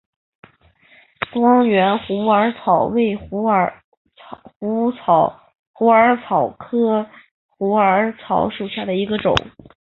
[1.31, 3.83] 光缘虎耳草为虎耳
[4.17, 4.41] 草
[5.77, 7.03] 科
[7.55, 9.35] 虎耳草属下的一个种。